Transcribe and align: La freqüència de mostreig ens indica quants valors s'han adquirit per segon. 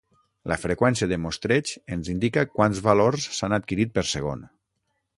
La 0.51 0.55
freqüència 0.61 1.07
de 1.11 1.19
mostreig 1.25 1.75
ens 1.97 2.11
indica 2.15 2.47
quants 2.57 2.83
valors 2.91 3.31
s'han 3.39 3.59
adquirit 3.63 3.97
per 3.99 4.09
segon. 4.17 4.47